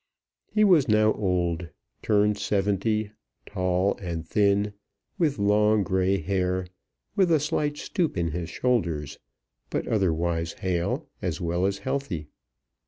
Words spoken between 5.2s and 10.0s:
long grey hair, with a slight stoop in his shoulders, but